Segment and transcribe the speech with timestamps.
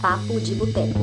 [0.00, 1.00] Papo de Boteco.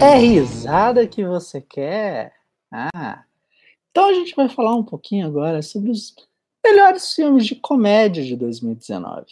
[0.00, 2.34] É risada que você quer?
[2.70, 3.24] Ah,
[3.90, 6.14] então a gente vai falar um pouquinho agora sobre os
[6.74, 9.26] melhores filmes de comédia de 2019.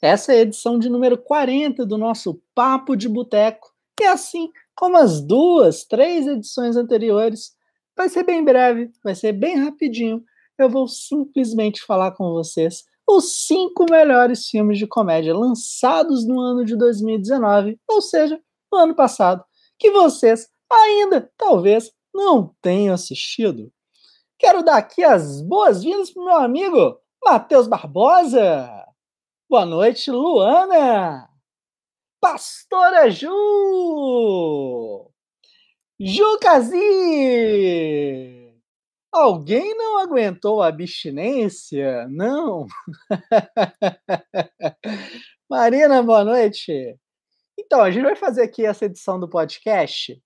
[0.00, 3.72] Essa é a edição de número 40 do nosso Papo de Boteco.
[4.00, 7.52] E assim como as duas, três edições anteriores,
[7.96, 10.22] vai ser bem breve, vai ser bem rapidinho.
[10.56, 16.64] Eu vou simplesmente falar com vocês os cinco melhores filmes de comédia lançados no ano
[16.64, 19.42] de 2019, ou seja, no ano passado
[19.78, 23.72] que vocês ainda talvez não tenham assistido.
[24.38, 28.70] Quero dar aqui as boas-vindas para o meu amigo Matheus Barbosa.
[29.50, 31.28] Boa noite, Luana.
[32.20, 33.28] Pastora Ju.
[35.98, 36.78] Ju Cazi.
[39.10, 42.06] Alguém não aguentou a abstinência?
[42.08, 42.68] Não.
[45.50, 46.96] Marina, boa noite.
[47.58, 50.22] Então, a gente vai fazer aqui essa edição do podcast.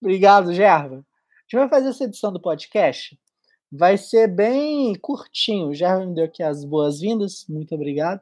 [0.00, 0.98] Obrigado, Gerva.
[0.98, 3.18] A gente vai fazer essa edição do podcast.
[3.70, 5.74] Vai ser bem curtinho.
[5.74, 7.44] Gerva me deu aqui as boas-vindas.
[7.48, 8.20] Muito obrigado.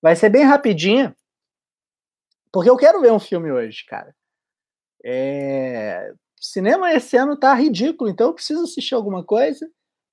[0.00, 1.16] Vai ser bem rapidinha.
[2.52, 4.14] Porque eu quero ver um filme hoje, cara.
[5.04, 6.12] É...
[6.40, 9.68] Cinema esse ano tá ridículo, então eu preciso assistir alguma coisa.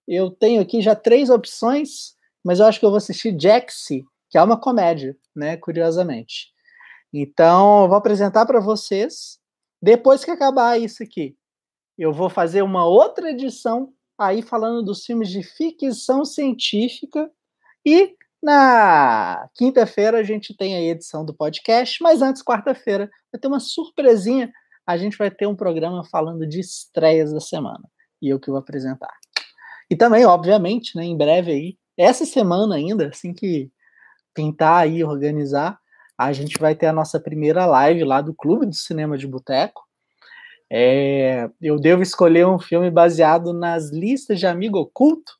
[0.07, 4.37] Eu tenho aqui já três opções, mas eu acho que eu vou assistir Jaxi, que
[4.37, 5.57] é uma comédia, né?
[5.57, 6.51] Curiosamente.
[7.13, 9.39] Então, eu vou apresentar para vocês.
[9.81, 11.35] Depois que acabar isso aqui,
[11.97, 17.29] eu vou fazer uma outra edição aí falando dos filmes de ficção científica.
[17.85, 23.47] E na quinta-feira a gente tem a edição do podcast, mas antes, quarta-feira, vai ter
[23.47, 24.51] uma surpresinha.
[24.85, 27.83] A gente vai ter um programa falando de estreias da semana.
[28.21, 29.13] E eu que vou apresentar.
[29.89, 33.71] E também, obviamente, né, em breve aí, essa semana ainda, assim que
[34.33, 35.79] tentar aí organizar,
[36.17, 39.81] a gente vai ter a nossa primeira live lá do Clube do Cinema de Boteco.
[40.75, 45.33] É, eu devo escolher um filme baseado nas listas de amigo oculto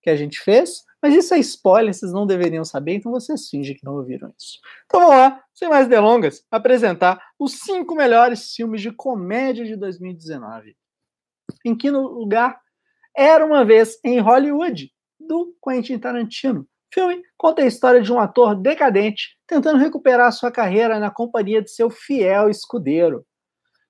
[0.00, 3.74] que a gente fez, mas isso é spoiler, vocês não deveriam saber, então vocês fingem
[3.74, 4.60] que não ouviram isso.
[4.84, 10.76] Então vamos lá, sem mais delongas, apresentar os cinco melhores filmes de comédia de 2019.
[11.64, 12.60] Em que lugar?
[13.16, 18.54] Era uma vez em Hollywood, do Quentin Tarantino, filme conta a história de um ator
[18.54, 23.26] decadente tentando recuperar sua carreira na companhia de seu fiel escudeiro.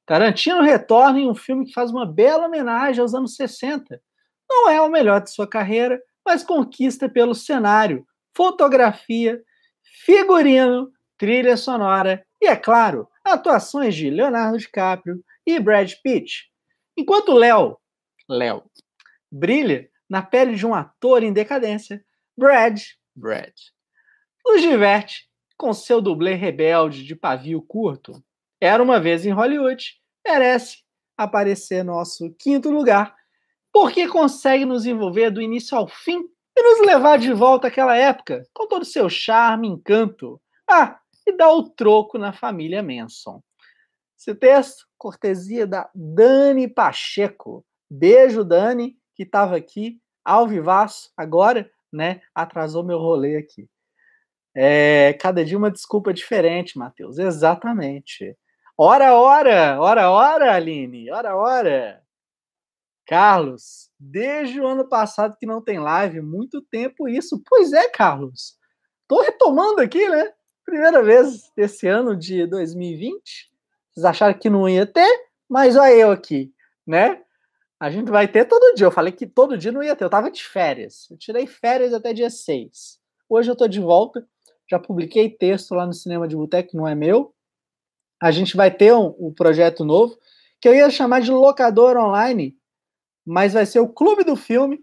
[0.07, 4.01] Tarantino retorna em um filme que faz uma bela homenagem aos anos 60.
[4.49, 9.43] Não é o melhor de sua carreira, mas conquista pelo cenário, fotografia,
[10.05, 16.51] figurino, trilha sonora e, é claro, atuações de Leonardo DiCaprio e Brad Pitt.
[16.97, 17.77] Enquanto Léo,
[18.29, 18.63] Léo,
[19.31, 22.05] brilha na pele de um ator em decadência,
[22.37, 22.81] Brad,
[23.15, 23.55] Brad,
[24.45, 28.23] nos diverte com seu dublê rebelde de pavio curto.
[28.61, 29.95] Era uma vez em Hollywood,
[30.27, 30.79] merece
[31.17, 33.15] aparecer nosso quinto lugar,
[33.73, 36.25] porque consegue nos envolver do início ao fim
[36.57, 40.41] e nos levar de volta àquela época, com todo o seu charme encanto.
[40.69, 43.43] Ah, e dá o troco na família Manson.
[44.19, 47.65] Esse texto, cortesia da Dani Pacheco.
[47.91, 52.21] Beijo, Dani, que estava aqui ao vivaço agora né?
[52.35, 53.69] Atrasou meu rolê aqui.
[54.55, 57.19] É, cada dia uma desculpa diferente, Matheus.
[57.19, 58.37] Exatamente.
[58.79, 62.03] Ora, ora, ora, ora, Aline, ora, ora.
[63.07, 67.43] Carlos, desde o ano passado que não tem live, muito tempo isso.
[67.49, 68.59] Pois é, Carlos.
[69.09, 70.31] Tô retomando aqui, né?
[70.65, 73.51] Primeira vez desse ano de 2020.
[73.93, 75.09] Vocês acharam que não ia ter,
[75.49, 76.53] mas olha eu aqui,
[76.87, 77.23] né?
[77.81, 78.87] A gente vai ter todo dia.
[78.87, 80.05] Eu falei que todo dia não ia ter.
[80.05, 81.09] Eu tava de férias.
[81.11, 82.99] Eu tirei férias até dia 6.
[83.27, 84.27] Hoje eu tô de volta.
[84.69, 87.36] Já publiquei texto lá no Cinema de Boteco, não é meu.
[88.27, 90.19] A gente vai ter um, um projeto novo,
[90.61, 92.57] que eu ia chamar de locador online,
[93.25, 94.81] mas vai ser o Clube do Filme.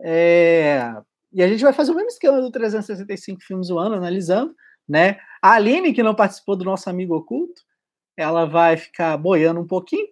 [0.00, 0.92] É...
[1.32, 4.56] E a gente vai fazer o mesmo esquema do 365 filmes o ano, analisando,
[4.88, 5.20] né?
[5.40, 7.62] A Aline, que não participou do nosso amigo oculto,
[8.16, 10.08] ela vai ficar boiando um pouquinho,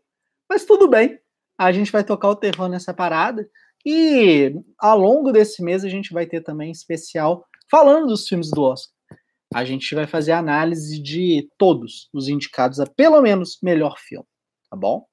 [0.48, 1.18] mas tudo bem
[1.58, 3.48] a gente vai tocar o terror nessa parada.
[3.84, 8.62] E ao longo desse mês a gente vai ter também especial falando dos filmes do
[8.62, 8.95] Oscar.
[9.56, 14.26] A gente vai fazer análise de todos os indicados a pelo menos melhor filme,
[14.70, 15.06] tá bom?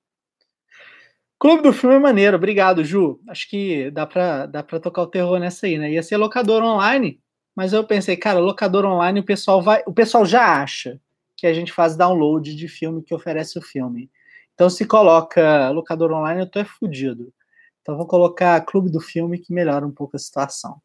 [1.39, 3.21] Clube do Filme é maneiro, obrigado, Ju.
[3.29, 5.91] Acho que dá pra, dá pra tocar o terror nessa aí, né?
[5.93, 7.21] Ia ser locador online,
[7.55, 9.81] mas eu pensei, cara, locador online o pessoal vai.
[9.87, 10.99] O pessoal já acha
[11.37, 14.11] que a gente faz download de filme que oferece o filme.
[14.53, 17.33] Então, se coloca locador online, eu tô é fudido.
[17.81, 20.81] Então, vou colocar Clube do Filme, que melhora um pouco a situação.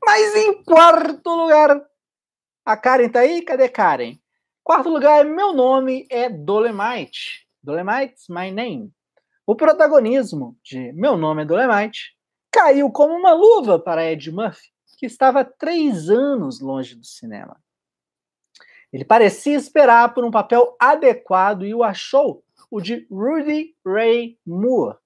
[0.00, 1.84] Mas em quarto lugar,
[2.64, 3.42] a Karen tá aí?
[3.42, 4.18] Cadê Karen?
[4.62, 7.46] Quarto lugar, meu nome é Dolemite.
[7.62, 8.90] Dolemite's my name.
[9.46, 12.16] O protagonismo de Meu Nome é Dolemite
[12.50, 17.60] caiu como uma luva para Ed Murphy, que estava três anos longe do cinema.
[18.90, 24.96] Ele parecia esperar por um papel adequado e o achou, o de Rudy Ray Moore,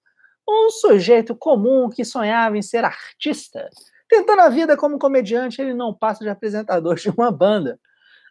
[0.49, 3.69] um sujeito comum que sonhava em ser artista.
[4.09, 7.79] Tentando a vida como comediante, ele não passa de apresentador de uma banda.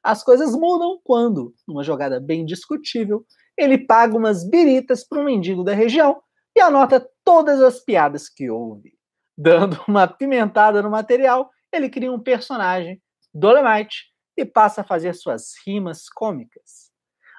[0.03, 3.25] As coisas mudam quando, numa jogada bem discutível,
[3.57, 6.21] ele paga umas biritas para um mendigo da região
[6.56, 8.94] e anota todas as piadas que ouve.
[9.38, 13.01] Dando uma pimentada no material, ele cria um personagem,
[13.33, 16.91] Dolemite, e passa a fazer suas rimas cômicas.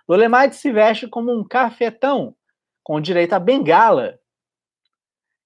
[0.06, 2.34] Dolemite se veste como um cafetão,
[2.84, 4.18] com direito a bengala,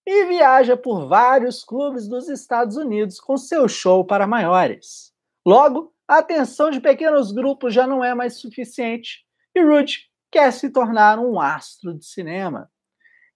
[0.06, 5.12] e viaja por vários clubes dos Estados Unidos com seu show para maiores.
[5.46, 10.70] Logo, a atenção de pequenos grupos já não é mais suficiente e Rude quer se
[10.70, 12.70] tornar um astro de cinema.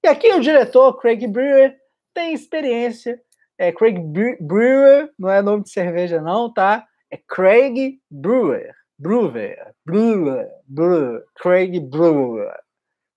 [0.04, 1.76] E aqui o diretor Craig Brewer
[2.14, 3.20] tem experiência.
[3.58, 3.98] É Craig
[4.40, 6.86] Brewer, não é nome de cerveja não, tá?
[7.10, 8.74] É Craig Brewer.
[8.98, 12.50] Brewer, Brewer, Brewer, Craig Brewer,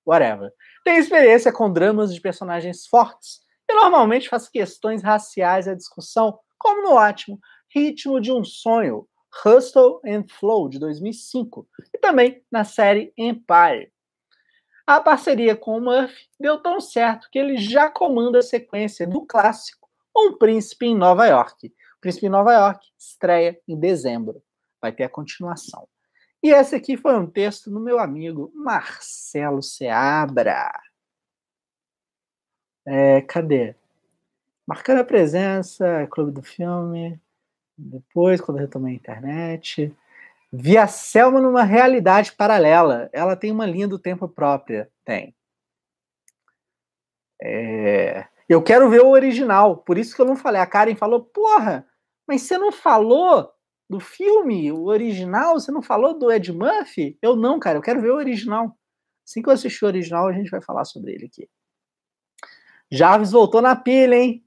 [0.06, 0.52] whatever.
[0.84, 6.82] Tem experiência com dramas de personagens fortes e normalmente faz questões raciais à discussão, como
[6.84, 7.40] no ótimo
[7.74, 9.08] Ritmo de um Sonho,
[9.46, 13.92] Hustle and Flow, de 2005, e também na série Empire.
[14.88, 19.24] A parceria com o Murphy deu tão certo que ele já comanda a sequência do
[19.24, 19.88] clássico
[20.18, 21.68] Um Príncipe em Nova York.
[21.68, 24.42] O Príncipe em Nova York estreia em dezembro.
[24.82, 25.88] Vai ter a continuação.
[26.42, 30.72] E esse aqui foi um texto do meu amigo Marcelo Seabra.
[32.86, 33.76] É, cadê?
[34.66, 37.20] Marcando a presença, Clube do Filme,
[37.78, 39.96] depois, quando eu retomei a internet.
[40.52, 43.10] Vi a Selma numa realidade paralela.
[43.14, 44.90] Ela tem uma linha do tempo própria.
[45.06, 45.36] Tem.
[47.42, 48.26] É...
[48.48, 49.78] Eu quero ver o original.
[49.78, 50.62] Por isso que eu não falei.
[50.62, 51.86] A Karen falou, porra,
[52.28, 53.54] mas você não falou
[53.90, 55.60] do filme, o original?
[55.60, 57.18] Você não falou do Ed Murphy?
[57.22, 57.78] Eu não, cara.
[57.78, 58.78] Eu quero ver o original.
[59.28, 61.50] Assim que eu assistir o original, a gente vai falar sobre ele aqui.
[62.92, 64.44] Jarvis voltou na pilha, hein?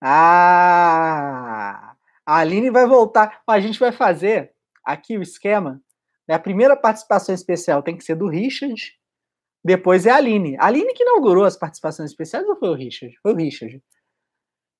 [0.00, 1.94] Ah!
[2.26, 3.42] A Aline vai voltar.
[3.46, 4.52] A gente vai fazer
[4.84, 5.82] aqui o esquema.
[6.28, 6.34] Né?
[6.34, 8.98] A primeira participação especial tem que ser do Richard.
[9.64, 10.56] Depois é a Aline.
[10.58, 13.16] A Aline que inaugurou as participações especiais ou foi o Richard?
[13.22, 13.82] Foi o Richard.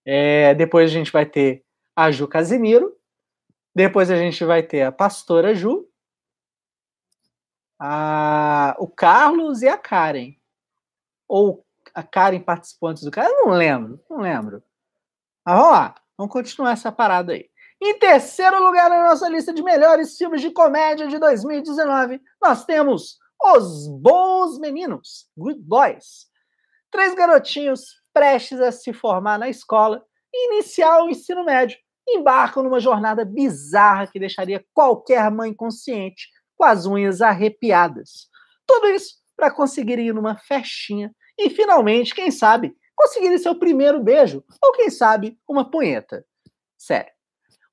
[0.07, 1.65] É, depois a gente vai ter
[1.95, 2.97] a Ju Casimiro.
[3.75, 5.89] Depois a gente vai ter a pastora Ju.
[7.79, 10.35] A, o Carlos e a Karen.
[11.29, 11.65] Ou
[11.95, 13.29] a Karen participou antes do cara?
[13.29, 14.05] Eu não lembro.
[14.11, 14.63] Não lembro.
[15.45, 15.95] Mas vamos lá.
[16.19, 17.49] Vamos continuar essa parada aí.
[17.83, 23.19] Em terceiro lugar na nossa lista de melhores filmes de comédia de 2019, nós temos
[23.43, 26.29] Os Bons Meninos, Good Boys.
[26.91, 31.79] Três garotinhos prestes a se formar na escola e iniciar o ensino médio
[32.09, 38.29] embarcam numa jornada bizarra que deixaria qualquer mãe consciente com as unhas arrepiadas.
[38.67, 44.45] Tudo isso para conseguir ir numa festinha e finalmente, quem sabe, conseguirem seu primeiro beijo,
[44.63, 46.25] ou quem sabe, uma punheta.
[46.77, 47.11] Sério.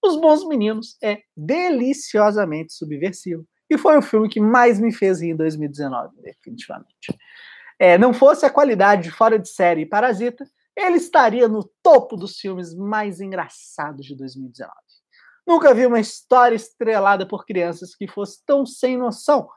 [0.02, 3.46] Os Bons Meninos é deliciosamente subversivo.
[3.70, 7.18] E foi o filme que mais me fez rir em 2019, definitivamente.
[7.78, 12.16] É, não fosse a qualidade de Fora de Série e Parasita, ele estaria no topo
[12.16, 14.72] dos filmes mais engraçados de 2019.
[15.46, 19.50] Nunca vi uma história estrelada por crianças que fosse tão sem noção.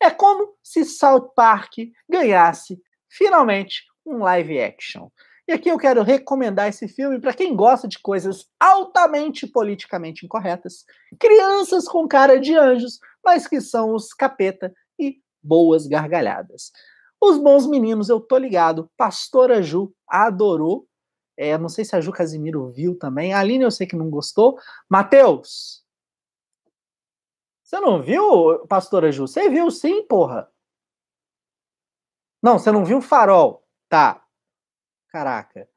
[0.00, 1.72] É como se South Park
[2.08, 5.08] ganhasse, finalmente, um live action.
[5.48, 10.84] E aqui eu quero recomendar esse filme para quem gosta de coisas altamente politicamente incorretas,
[11.18, 16.70] crianças com cara de anjos, mas que são os capeta e boas gargalhadas.
[17.20, 18.90] Os bons meninos, eu tô ligado.
[18.96, 20.86] Pastora Ju adorou.
[21.36, 23.32] É, não sei se a Ju Casimiro viu também.
[23.32, 24.58] A Aline eu sei que não gostou.
[24.88, 25.84] Matheus!
[27.62, 29.28] Você não viu, Pastora Ju?
[29.28, 30.50] Você viu sim, porra.
[32.42, 33.64] Não, você não viu o farol.
[33.88, 34.24] Tá.
[35.08, 35.68] Caraca.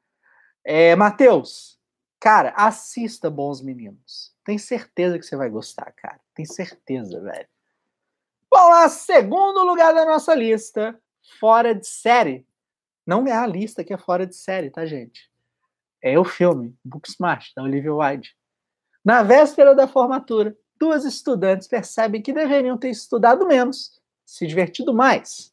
[0.64, 1.78] É, Matheus,
[2.18, 4.34] cara, assista Bons Meninos.
[4.44, 6.20] Tem certeza que você vai gostar, cara.
[6.34, 7.48] Tem certeza, velho.
[8.50, 11.00] Vamos lá, segundo lugar da nossa lista,
[11.38, 12.46] fora de série.
[13.06, 15.30] Não é a lista que é fora de série, tá, gente?
[16.02, 18.36] É o filme, Booksmart, da Olivia Wilde.
[19.04, 25.52] Na véspera da formatura, duas estudantes percebem que deveriam ter estudado menos, se divertido mais.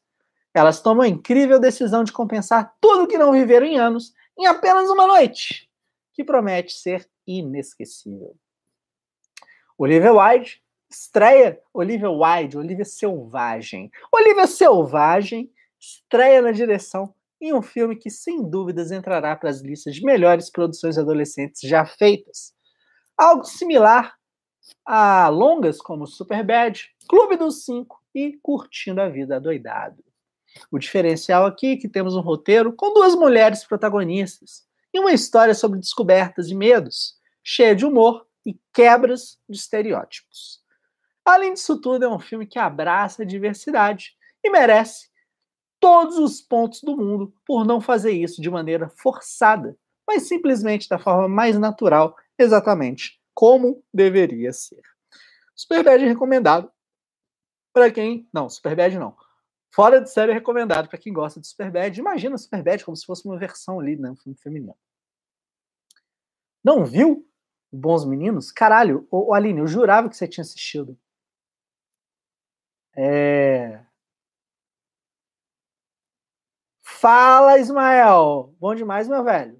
[0.53, 4.89] Elas tomam a incrível decisão de compensar tudo que não viveram em anos em apenas
[4.89, 5.69] uma noite,
[6.13, 8.35] que promete ser inesquecível.
[9.77, 10.61] Olivia Wilde
[10.91, 13.89] estreia Olivia Wilde, Olivia Selvagem.
[14.11, 15.51] Olivia Selvagem
[15.81, 20.49] estreia na direção em um filme que sem dúvidas entrará para as listas de melhores
[20.51, 22.53] produções adolescentes já feitas.
[23.17, 24.15] Algo similar
[24.85, 30.03] a longas como Superbad, Clube dos Cinco e Curtindo a Vida Doidado.
[30.69, 35.55] O diferencial aqui é que temos um roteiro com duas mulheres protagonistas e uma história
[35.55, 40.61] sobre descobertas e medos, cheia de humor e quebras de estereótipos.
[41.25, 45.10] Além disso tudo, é um filme que abraça a diversidade e merece
[45.81, 49.75] todos os pontos do mundo por não fazer isso de maneira forçada,
[50.07, 54.81] mas simplesmente da forma mais natural, exatamente como deveria ser.
[55.55, 56.71] Superbad recomendado
[57.73, 58.29] para quem.
[58.31, 59.17] Não, Superbad não.
[59.73, 61.97] Fora de série é recomendado para quem gosta de Superbad.
[61.97, 64.11] Imagina Superbad como se fosse uma versão ali, né?
[64.11, 64.77] Um filme feminino.
[66.63, 67.27] Não viu
[67.71, 68.51] Bons Meninos?
[68.51, 70.97] Caralho, ô Aline, eu jurava que você tinha assistido.
[72.95, 73.83] É.
[77.01, 78.53] Fala, Ismael!
[78.59, 79.59] Bom demais, meu velho.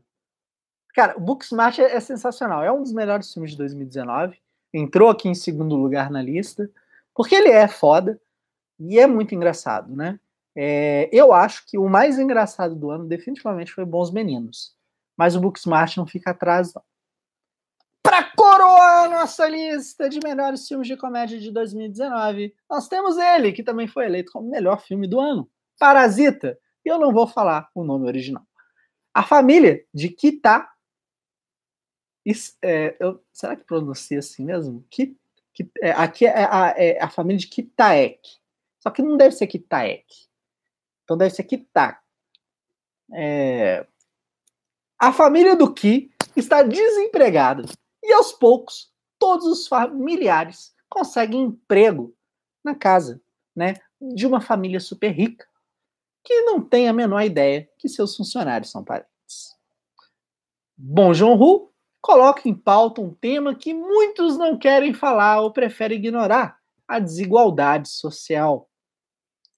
[0.94, 2.64] Cara, o Booksmart é, é sensacional.
[2.64, 4.38] É um dos melhores filmes de 2019.
[4.72, 6.70] Entrou aqui em segundo lugar na lista.
[7.16, 8.22] Porque ele é foda
[8.80, 10.20] e é muito engraçado, né?
[10.56, 14.76] É, eu acho que o mais engraçado do ano definitivamente foi Bons Meninos.
[15.18, 16.84] Mas o Booksmart não fica atrás, não.
[18.04, 23.64] Para coroar nossa lista de melhores filmes de comédia de 2019, nós temos ele, que
[23.64, 26.56] também foi eleito como melhor filme do ano, Parasita.
[26.86, 28.46] E eu não vou falar o nome original.
[29.14, 30.68] A família de Kita.
[32.62, 34.86] É, eu, será que pronuncia assim mesmo?
[34.90, 35.18] Que,
[35.82, 38.20] é, aqui é a, é a, família de Kitaek.
[38.80, 40.06] Só que não deve ser Kitaek.
[41.04, 42.00] Então deve ser Kita.
[43.14, 43.86] É,
[44.98, 47.64] a família do Ki está desempregada.
[48.04, 52.16] E aos poucos, todos os familiares conseguem emprego
[52.64, 53.22] na casa
[53.56, 55.48] né, de uma família super rica,
[56.24, 59.56] que não tem a menor ideia que seus funcionários são parentes.
[60.78, 66.58] Bom Joon-ho coloca em pauta um tema que muitos não querem falar ou preferem ignorar:
[66.88, 68.70] a desigualdade social.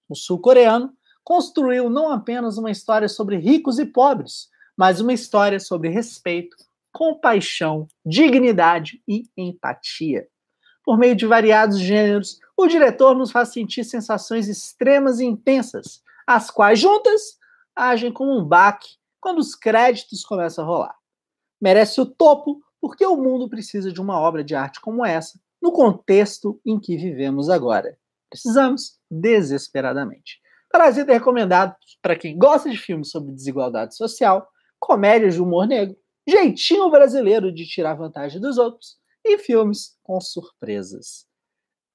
[0.10, 0.94] O sul-coreano
[1.24, 6.56] construiu não apenas uma história sobre ricos e pobres, mas uma história sobre respeito,
[6.92, 10.28] compaixão, dignidade e empatia.
[10.84, 16.50] Por meio de variados gêneros, o diretor nos faz sentir sensações extremas e intensas, as
[16.50, 17.38] quais juntas
[17.76, 21.04] agem como um baque quando os créditos começam a rolar
[21.64, 25.72] merece o topo porque o mundo precisa de uma obra de arte como essa no
[25.72, 27.98] contexto em que vivemos agora.
[28.30, 30.42] Precisamos desesperadamente.
[30.70, 34.46] Parasita é recomendado para quem gosta de filmes sobre desigualdade social,
[34.78, 35.96] comédias de humor negro,
[36.28, 41.26] jeitinho brasileiro de tirar vantagem dos outros e filmes com surpresas.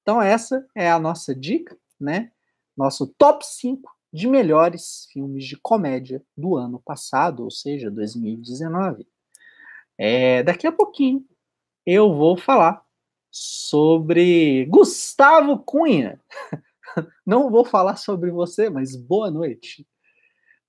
[0.00, 2.32] Então essa é a nossa dica, né?
[2.74, 9.06] Nosso top 5 de melhores filmes de comédia do ano passado, ou seja, 2019.
[9.96, 11.24] É, daqui a pouquinho
[11.84, 12.82] eu vou falar
[13.30, 16.20] sobre Gustavo Cunha.
[17.26, 19.86] Não vou falar sobre você, mas boa noite.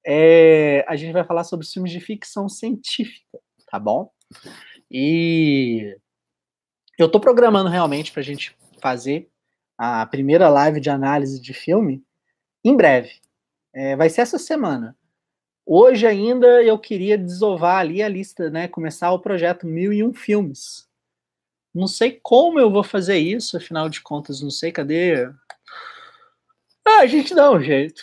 [0.05, 4.11] É, a gente vai falar sobre filmes de ficção científica, tá bom?
[4.89, 5.97] E
[6.97, 9.29] eu estou programando realmente para a gente fazer
[9.77, 12.03] a primeira live de análise de filme
[12.63, 13.19] em breve.
[13.73, 14.95] É, vai ser essa semana.
[15.65, 18.67] Hoje ainda eu queria desovar ali a lista, né?
[18.67, 20.87] Começar o projeto Mil e Um Filmes.
[21.73, 25.31] Não sei como eu vou fazer isso, afinal de contas, não sei cadê.
[26.85, 28.01] Ah, a gente dá um jeito.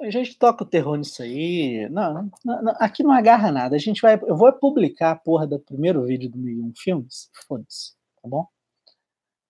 [0.00, 1.88] A gente toca o terror nisso aí.
[1.90, 3.76] Não, não, não, aqui não agarra nada.
[3.76, 4.14] A gente vai.
[4.14, 7.30] Eu vou publicar a porra do primeiro vídeo do Mil e Um Filmes.
[7.46, 7.92] Foda-se,
[8.22, 8.46] tá bom?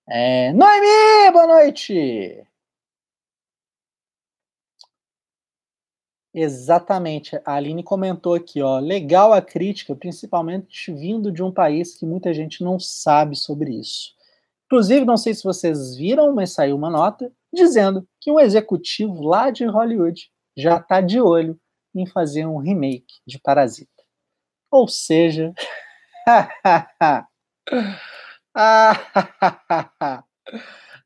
[0.08, 0.52] É...
[0.54, 2.47] Noemi, boa noite!
[6.40, 7.34] Exatamente.
[7.44, 8.78] A Aline comentou aqui, ó.
[8.78, 14.14] Legal a crítica, principalmente vindo de um país que muita gente não sabe sobre isso.
[14.66, 19.50] Inclusive, não sei se vocês viram, mas saiu uma nota dizendo que um executivo lá
[19.50, 21.58] de Hollywood já está de olho
[21.92, 23.90] em fazer um remake de Parasita.
[24.70, 25.52] Ou seja.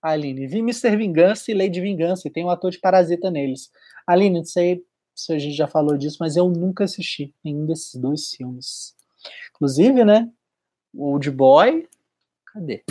[0.02, 0.94] Aline, vi Mr.
[0.94, 3.70] Vingança e Lady Vingança, e tem um ator de Parasita neles.
[4.06, 4.82] Aline, isso aí
[5.14, 8.94] se a gente já falou disso, mas eu nunca assisti nenhum desses dois filmes.
[9.54, 10.30] Inclusive, né?
[10.94, 11.88] Old Boy.
[12.46, 12.84] Cadê?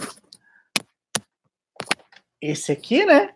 [2.41, 3.33] Esse aqui, né?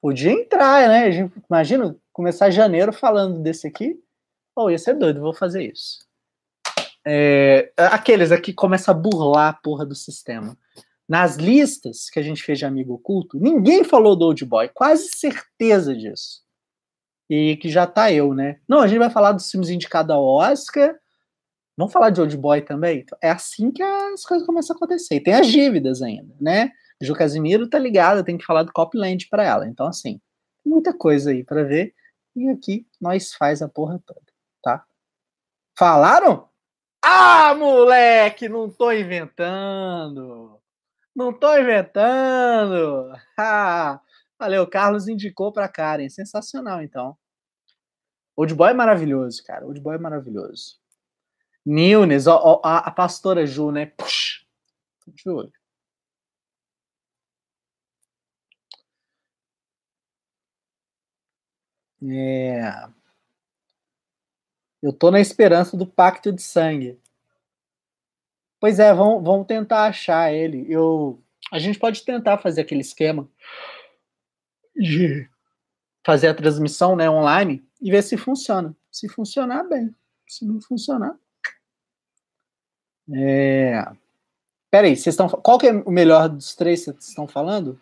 [0.00, 1.10] Podia entrar, né?
[1.10, 4.00] Gente, imagina começar janeiro falando desse aqui.
[4.54, 6.06] Oh, ia ser doido, vou fazer isso.
[7.04, 10.56] É, aqueles aqui começam a burlar a porra do sistema.
[11.08, 15.08] Nas listas que a gente fez de amigo oculto, ninguém falou do Old Boy, quase
[15.14, 16.45] certeza disso.
[17.28, 18.60] E que já tá eu, né?
[18.68, 20.94] Não, a gente vai falar dos filmes indicados ao Oscar.
[21.76, 23.04] Vamos falar de Old Boy também?
[23.20, 25.16] É assim que as coisas começam a acontecer.
[25.16, 26.70] E tem as dívidas ainda, né?
[27.00, 29.66] Ju Casimiro tá ligada, tem que falar do Copland para ela.
[29.66, 30.20] Então, assim,
[30.64, 31.94] muita coisa aí para ver.
[32.34, 34.20] E aqui nós faz a porra toda,
[34.62, 34.84] tá?
[35.78, 36.48] Falaram?
[37.02, 40.58] Ah, moleque, não tô inventando.
[41.14, 43.12] Não tô inventando.
[43.38, 44.00] Ah,
[44.38, 46.08] valeu, o Carlos indicou pra Karen.
[46.08, 47.16] Sensacional, então.
[48.36, 49.66] Old Boy é maravilhoso, cara.
[49.66, 50.78] Old Boy é maravilhoso.
[51.64, 53.86] Nilnes, ó, ó, a, a, pastora Ju, né?
[53.86, 54.40] Puxa,
[55.08, 55.52] de olho.
[62.02, 62.88] É.
[64.82, 67.00] Eu tô na esperança do pacto de sangue.
[68.60, 70.66] Pois é, vamos, vamos tentar achar ele.
[70.68, 73.28] Eu, a gente pode tentar fazer aquele esquema
[74.76, 75.28] de
[76.04, 78.76] fazer a transmissão né, online e ver se funciona.
[78.90, 79.94] Se funcionar, bem.
[80.26, 81.16] Se não funcionar.
[83.14, 83.82] É...
[84.70, 85.28] Peraí, vocês estão.
[85.28, 87.80] Qual que é o melhor dos três que vocês estão falando?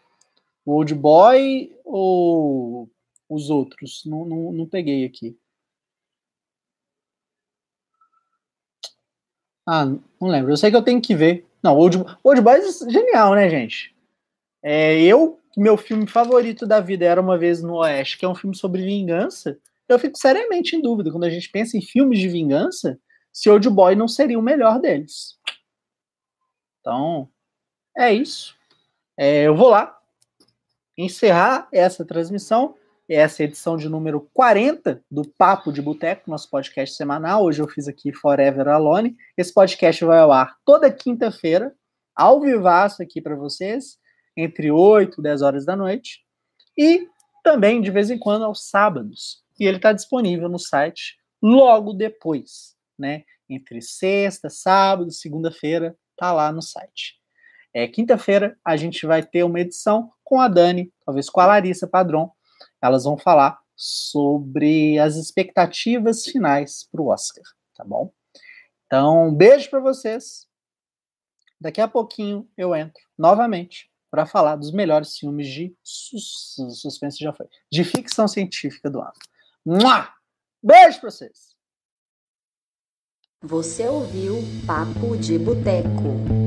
[0.64, 2.90] O Old Boy ou
[3.28, 4.02] os outros?
[4.06, 5.38] Não, não, não peguei aqui.
[9.66, 10.52] Ah, não lembro.
[10.52, 11.46] Eu sei que eu tenho que ver.
[11.62, 13.94] Não, Old, Old é genial, né, gente?
[14.62, 18.34] É, eu, meu filme favorito da vida era Uma Vez no Oeste, que é um
[18.34, 19.58] filme sobre vingança.
[19.88, 22.98] Eu fico seriamente em dúvida, quando a gente pensa em filmes de vingança,
[23.32, 25.38] se Old Boy não seria o melhor deles.
[26.80, 27.28] Então,
[27.96, 28.54] é isso.
[29.16, 29.98] É, eu vou lá
[30.96, 32.74] encerrar essa transmissão
[33.08, 37.44] essa é a edição de número 40 do Papo de Boteco, nosso podcast semanal.
[37.44, 39.14] Hoje eu fiz aqui Forever Alone.
[39.36, 41.74] Esse podcast vai ao ar toda quinta-feira,
[42.16, 43.98] ao vivaço aqui para vocês,
[44.36, 46.24] entre 8 e 10 horas da noite.
[46.76, 47.08] E
[47.42, 49.42] também, de vez em quando, aos sábados.
[49.58, 53.24] E ele está disponível no site logo depois, né?
[53.48, 57.20] Entre sexta, sábado, segunda-feira, tá lá no site.
[57.72, 61.86] É, Quinta-feira a gente vai ter uma edição com a Dani, talvez com a Larissa
[61.86, 62.32] Padrão,
[62.80, 67.44] elas vão falar sobre as expectativas finais para o Oscar,
[67.74, 68.12] tá bom?
[68.86, 70.46] Então, um beijo para vocês.
[71.60, 77.48] Daqui a pouquinho eu entro novamente para falar dos melhores filmes de suspense já foi,
[77.68, 79.12] de ficção científica do ano.
[79.66, 80.08] Mua!
[80.62, 81.56] Beijo para vocês.
[83.42, 84.36] Você ouviu
[84.68, 86.43] Papo de Boteco.